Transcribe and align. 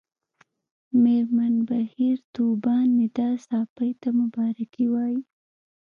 مېرمن 1.03 1.53
بهیر 1.67 2.17
طوبا 2.33 2.77
ندا 2.95 3.29
ساپۍ 3.47 3.91
ته 4.01 4.09
مبارکي 4.21 4.85
وايي 4.93 5.19